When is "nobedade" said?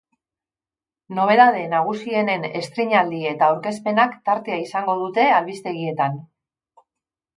1.17-1.59